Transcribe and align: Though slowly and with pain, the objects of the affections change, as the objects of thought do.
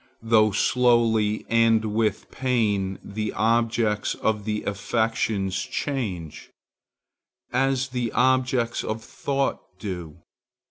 Though 0.23 0.49
slowly 0.51 1.45
and 1.47 1.85
with 1.93 2.31
pain, 2.31 2.97
the 3.03 3.33
objects 3.33 4.15
of 4.15 4.45
the 4.45 4.63
affections 4.63 5.55
change, 5.61 6.49
as 7.53 7.89
the 7.89 8.11
objects 8.13 8.83
of 8.83 9.03
thought 9.03 9.59
do. 9.77 10.23